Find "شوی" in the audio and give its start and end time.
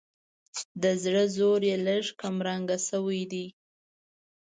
2.87-3.21